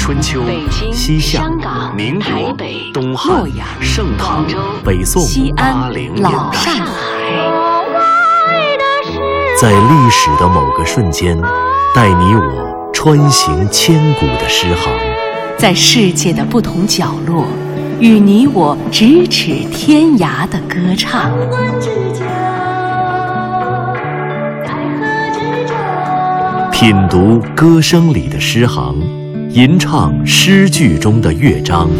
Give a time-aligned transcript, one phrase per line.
[0.00, 0.42] 春秋、
[0.90, 1.44] 西夏、
[1.94, 2.56] 民国、
[2.92, 3.44] 东汉、
[3.82, 4.46] 盛唐、
[4.82, 5.22] 北宋、
[5.54, 6.72] 八零年代，
[9.60, 11.38] 在历史的某个瞬间，
[11.94, 14.90] 带你我穿行千古的诗行，
[15.58, 17.44] 在世界的不同角落，
[18.00, 21.30] 与你我咫尺天涯的歌唱。
[26.72, 28.96] 品读歌声里的诗行，
[29.52, 31.90] 吟唱诗句中的乐章，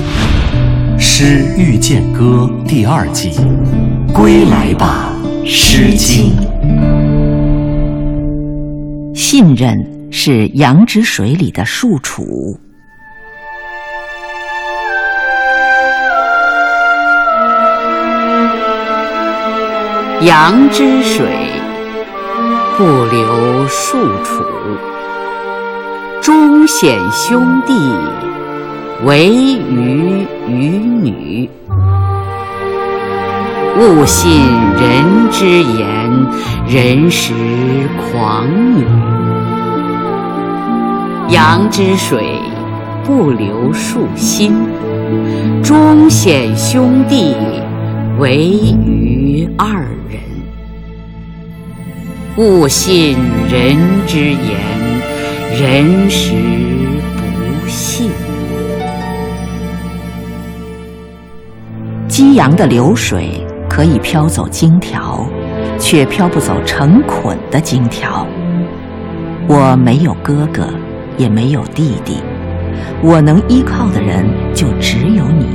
[1.01, 3.33] 《诗遇见歌》第二季，
[4.15, 5.13] 归来吧，
[5.47, 6.33] 《诗经》。
[9.17, 12.57] 信任是羊脂水里的树楚。
[20.23, 21.27] 羊之水。
[22.79, 24.43] 不留庶楚，
[26.21, 27.73] 忠显兄弟，
[29.05, 31.49] 唯余于女。
[33.79, 34.31] 勿信
[34.79, 36.11] 人之言，
[36.69, 37.33] 人实
[37.97, 38.85] 狂女。
[41.31, 42.23] 羊之水，
[43.05, 44.53] 不流树心，
[45.63, 47.35] 忠显兄弟，
[48.19, 48.47] 唯
[48.85, 49.81] 余二
[50.11, 50.21] 人。
[52.37, 53.17] 勿信
[53.51, 54.59] 人之言，
[55.53, 56.33] 人实
[57.17, 58.11] 不信。
[62.07, 65.27] 激扬的流水可以飘走荆条，
[65.79, 68.25] 却飘不走成捆的荆条。
[69.49, 70.69] 我没有哥哥，
[71.19, 72.19] 也没有弟弟，
[73.03, 75.47] 我能依靠的人就只有你。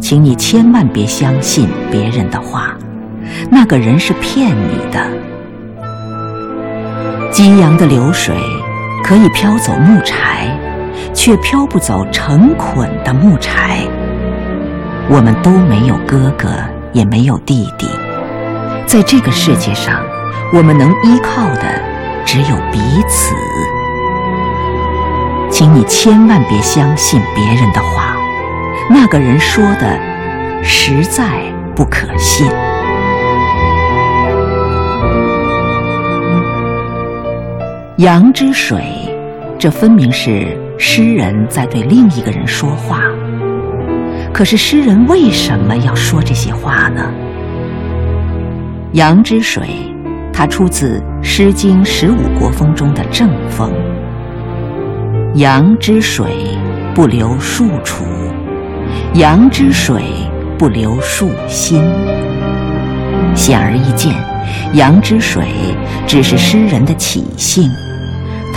[0.00, 2.74] 请你千万别相信别人的话。
[3.50, 5.31] 那个人是骗你的。
[7.32, 8.36] 激扬的流水
[9.02, 10.46] 可以飘走木柴，
[11.14, 13.78] 却飘不走成捆的木柴。
[15.08, 16.48] 我们都没有哥哥，
[16.92, 17.88] 也没有弟弟，
[18.86, 20.02] 在这个世界上，
[20.52, 21.62] 我们能依靠的
[22.26, 22.78] 只有彼
[23.08, 23.34] 此。
[25.50, 28.14] 请你千万别相信别人的话，
[28.90, 29.98] 那个人说的
[30.62, 31.24] 实在
[31.74, 32.46] 不可信。
[38.02, 38.82] 羊之水，
[39.60, 43.02] 这分明是诗人在对另一个人说话。
[44.34, 47.14] 可是诗人为什么要说这些话呢？
[48.94, 49.68] 羊之水，
[50.32, 53.72] 它出自《诗经·十五国风》中的正风。
[55.36, 56.26] 羊之水，
[56.96, 58.02] 不留庶楚；
[59.14, 60.02] 羊之水，
[60.58, 61.80] 不留庶心。
[63.36, 64.12] 显而易见，
[64.72, 65.44] 羊之水
[66.04, 67.70] 只是诗人的起兴。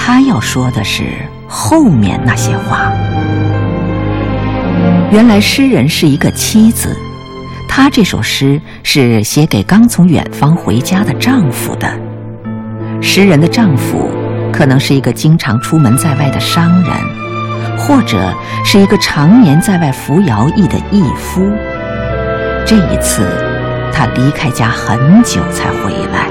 [0.08, 1.04] 他要说的是
[1.48, 2.92] 后面那些话。
[5.12, 6.96] 原来诗人是一个妻子，
[7.68, 11.92] 她这首诗是写给刚从远方回家的丈夫的。
[13.02, 14.08] 诗人的丈夫
[14.54, 16.92] 可能是一个经常出门在外的商人，
[17.76, 18.32] 或者
[18.64, 21.52] 是一个常年在外服徭役的役夫。
[22.64, 23.28] 这一次，
[23.92, 26.30] 他离开家很久才回来，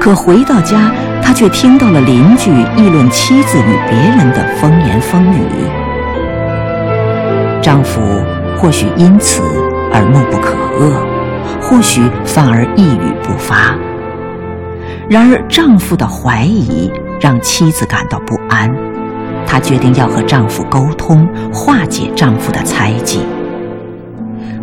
[0.00, 0.90] 可回到家。
[1.22, 5.38] 他却听到了邻居议论妻子与别人的风言风语，
[7.62, 8.00] 丈夫
[8.58, 9.40] 或许因此
[9.92, 10.90] 而怒不可遏，
[11.62, 13.76] 或许反而一语不发。
[15.08, 16.90] 然而，丈夫的怀疑
[17.20, 18.74] 让妻子感到不安，
[19.46, 23.20] 她决定要和丈夫沟通，化解丈夫的猜忌。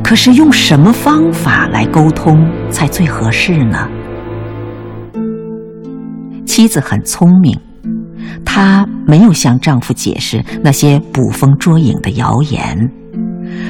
[0.04, 3.88] 可是，用什么方法来沟通才最合适呢？
[6.58, 7.56] 妻子很聪明，
[8.44, 12.92] 她没有向丈夫解释那些捕风捉影的谣言，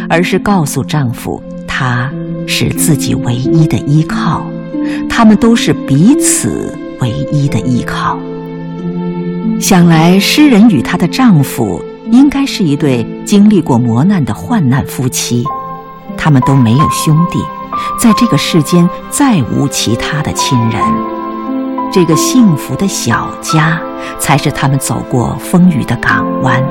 [0.09, 2.09] 而是告诉丈夫，她
[2.47, 4.41] 是自己唯一的依靠，
[5.09, 8.17] 他们都是彼此唯一的依靠。
[9.59, 15.43] 想来，诗人与她的丈夫应该是一对经历过磨难的患难夫妻，
[16.15, 17.37] 他们都没有兄弟，
[17.99, 21.16] 在这个世间再无其他的亲人。
[21.91, 23.79] 这个幸福的小家，
[24.19, 26.61] 才是他们走过风雨的港湾。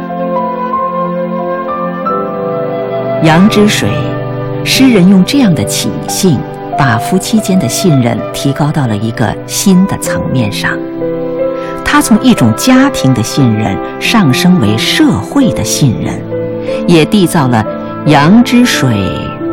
[3.24, 3.88] 羊之水，
[4.64, 6.38] 诗人用这样的起兴，
[6.78, 10.70] 把夫妻间的信任提高到了一个新的层面上。
[11.84, 16.20] 他从一种家庭的信任上升为社会的信任，
[16.86, 17.64] 也缔造了
[18.06, 18.94] 羊之水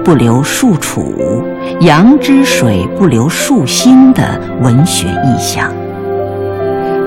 [0.04, 1.44] 不留树楚。
[1.80, 5.72] 羊之水不留树心的文学意象，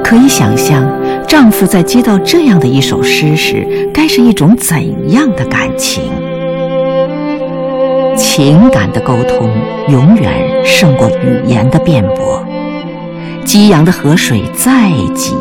[0.02, 0.84] 可以想象，
[1.26, 6.04] 丈夫在接到这样的一首诗时，该是一种怎样的感情？
[8.16, 9.50] 情感的沟通
[9.88, 12.42] 永远胜过语言的辩驳。
[13.44, 15.34] 激扬的河水再急，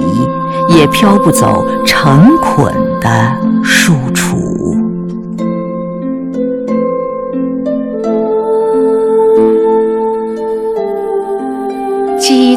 [0.69, 4.24] 也飘不走成捆的书橱。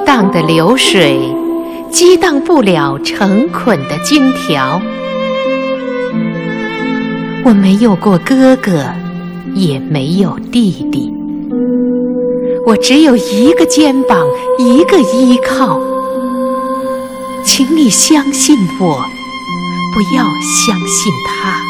[0.08, 1.20] 荡的流水，
[1.90, 4.80] 激荡不了成捆的金条。
[7.44, 8.86] 我没有过哥哥，
[9.52, 11.12] 也没有弟弟。
[12.64, 14.26] 我只有一个肩膀，
[14.58, 15.78] 一个依靠，
[17.44, 19.04] 请你相信我，
[19.92, 21.60] 不要相信他。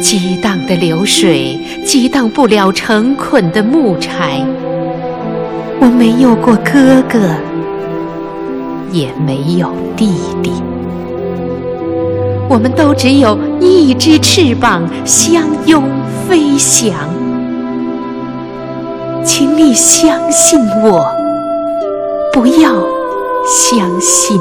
[0.00, 4.46] 激荡的流水，激荡不了成捆的木柴。
[5.82, 7.18] 我没有过哥哥，
[8.92, 10.12] 也没有弟
[10.42, 10.52] 弟。
[12.48, 15.82] 我们都只有一只翅膀，相拥
[16.28, 16.92] 飞翔。
[19.24, 21.04] 请你相信我，
[22.32, 22.72] 不要
[23.46, 24.38] 相信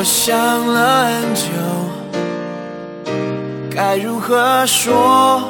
[0.00, 0.34] 我想
[0.66, 1.42] 了很久，
[3.70, 5.42] 该如何说？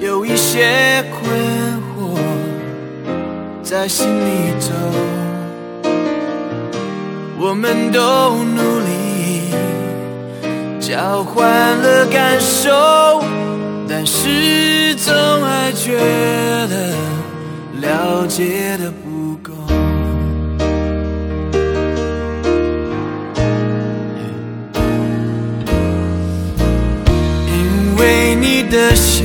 [0.00, 1.28] 有一些困
[1.92, 2.16] 惑
[3.62, 4.72] 在心里头。
[7.38, 9.52] 我们都努力
[10.80, 11.46] 交换
[11.76, 13.22] 了感受，
[13.86, 15.12] 但始终
[15.42, 15.98] 还觉
[16.68, 16.94] 得
[17.82, 18.90] 了解的
[28.04, 29.24] 为你的笑，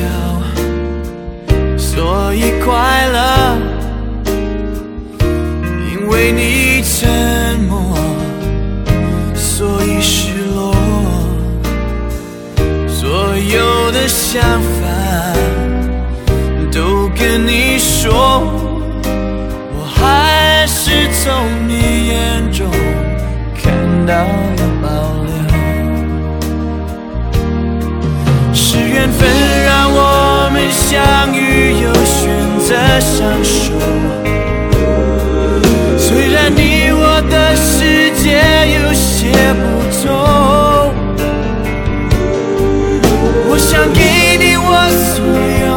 [1.78, 3.58] 所以快乐；
[5.92, 7.78] 因为你沉默。
[9.36, 10.74] 所以失落，
[12.88, 14.88] 所有的想法
[16.72, 18.42] 都跟你说，
[19.76, 20.92] 我还是
[21.22, 21.28] 从
[21.68, 22.66] 你眼中
[23.62, 23.74] 看
[24.06, 24.79] 到了
[29.00, 29.30] 缘分
[29.64, 32.28] 让我们相遇，又选
[32.60, 33.72] 择相守。
[35.98, 38.28] 虽然你我的世界
[38.74, 38.90] 有。
[39.20, 39.62] 些不
[40.02, 40.08] 同，
[43.50, 44.00] 我想给
[44.40, 44.66] 你我
[45.12, 45.20] 所
[45.66, 45.68] 有，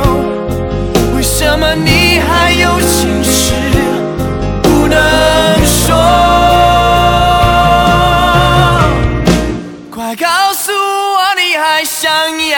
[1.17, 3.53] 为什么你还有心事
[4.63, 4.97] 不能
[5.67, 5.91] 说？
[9.91, 12.09] 快告诉我你还想
[12.49, 12.57] 要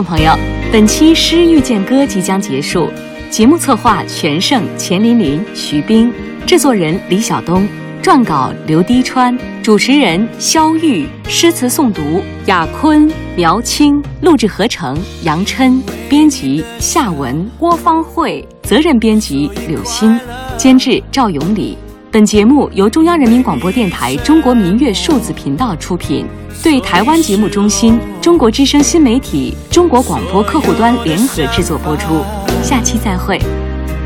[0.00, 0.32] 众朋友，
[0.72, 2.90] 本期《诗遇见歌》即将结束，
[3.28, 6.10] 节目策划全胜、钱琳琳、徐冰，
[6.46, 7.68] 制作人李晓东，
[8.02, 20.18] 撰稿刘滴川，主持人肖玉，诗词诵读雅坤、苗青，录制合成杨琛，编辑夏文、郭芳慧，责任编辑柳鑫，
[20.56, 21.76] 监制赵永礼。
[22.12, 26.26] 本节目由中央人民广播电台中国民乐数字频道出品，
[26.60, 32.24] 对台湾节目中心、中国之声新媒体、中国广播客户端联合制作播出。
[32.64, 33.38] 下期再会。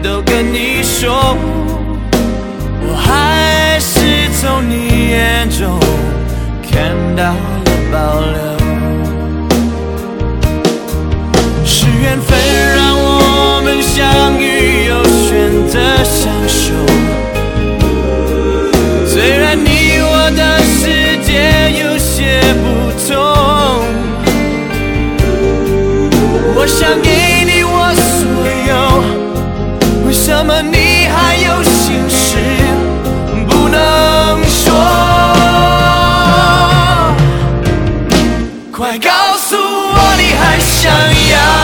[0.02, 1.34] 都跟你说，
[2.82, 5.80] 我还是从你眼中
[6.62, 7.38] 看到了
[7.90, 8.36] 保留。
[11.64, 12.38] 是缘分
[12.76, 16.74] 让我们相遇，又选择相守。
[38.74, 41.63] 快告诉我你还想要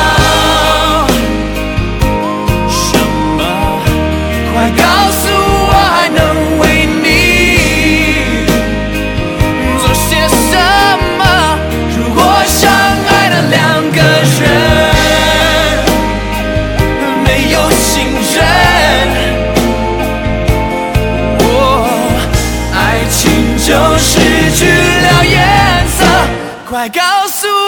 [26.71, 27.60] 快告诉我。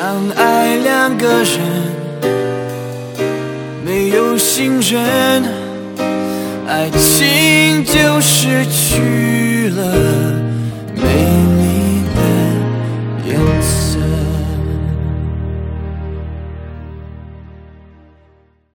[0.00, 1.58] 相爱两个人。
[3.84, 5.42] 没有信任，
[6.68, 9.82] 爱情就失去了